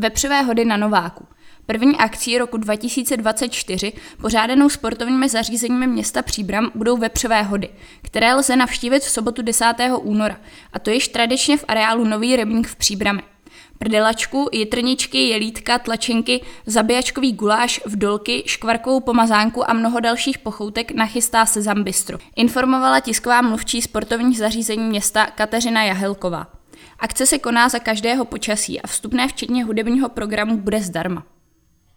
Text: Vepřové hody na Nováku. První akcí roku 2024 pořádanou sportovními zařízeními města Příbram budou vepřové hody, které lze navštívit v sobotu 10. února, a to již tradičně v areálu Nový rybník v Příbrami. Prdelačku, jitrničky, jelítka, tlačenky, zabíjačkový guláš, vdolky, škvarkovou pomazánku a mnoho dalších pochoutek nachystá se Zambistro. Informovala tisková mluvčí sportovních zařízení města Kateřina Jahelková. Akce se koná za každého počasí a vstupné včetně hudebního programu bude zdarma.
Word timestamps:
Vepřové 0.00 0.42
hody 0.42 0.64
na 0.64 0.76
Nováku. 0.76 1.26
První 1.66 1.96
akcí 1.96 2.38
roku 2.38 2.56
2024 2.56 3.92
pořádanou 4.20 4.68
sportovními 4.68 5.28
zařízeními 5.28 5.86
města 5.86 6.22
Příbram 6.22 6.70
budou 6.74 6.96
vepřové 6.96 7.42
hody, 7.42 7.68
které 8.02 8.34
lze 8.34 8.56
navštívit 8.56 9.02
v 9.02 9.10
sobotu 9.10 9.42
10. 9.42 9.74
února, 10.00 10.36
a 10.72 10.78
to 10.78 10.90
již 10.90 11.08
tradičně 11.08 11.56
v 11.56 11.64
areálu 11.68 12.04
Nový 12.04 12.36
rybník 12.36 12.68
v 12.68 12.76
Příbrami. 12.76 13.22
Prdelačku, 13.78 14.48
jitrničky, 14.52 15.28
jelítka, 15.28 15.78
tlačenky, 15.78 16.40
zabíjačkový 16.66 17.32
guláš, 17.32 17.80
vdolky, 17.86 18.42
škvarkovou 18.46 19.00
pomazánku 19.00 19.70
a 19.70 19.72
mnoho 19.72 20.00
dalších 20.00 20.38
pochoutek 20.38 20.90
nachystá 20.90 21.46
se 21.46 21.62
Zambistro. 21.62 22.18
Informovala 22.36 23.00
tisková 23.00 23.42
mluvčí 23.42 23.82
sportovních 23.82 24.38
zařízení 24.38 24.82
města 24.82 25.26
Kateřina 25.26 25.82
Jahelková. 25.82 26.59
Akce 26.98 27.26
se 27.26 27.38
koná 27.38 27.68
za 27.68 27.78
každého 27.78 28.24
počasí 28.24 28.80
a 28.80 28.86
vstupné 28.86 29.28
včetně 29.28 29.64
hudebního 29.64 30.08
programu 30.08 30.56
bude 30.56 30.80
zdarma. 30.82 31.26